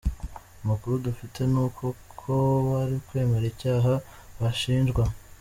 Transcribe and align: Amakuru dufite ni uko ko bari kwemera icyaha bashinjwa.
Amakuru 0.63 1.03
dufite 1.05 1.39
ni 1.51 1.59
uko 1.65 1.83
ko 2.19 2.33
bari 2.69 2.95
kwemera 3.07 3.45
icyaha 3.53 3.93
bashinjwa. 4.41 5.03